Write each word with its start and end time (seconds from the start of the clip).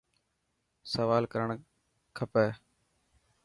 سوال 0.93 1.23
ڪرڻ 1.33 1.49
کٽي. 2.17 2.47